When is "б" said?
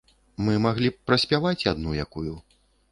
0.95-1.11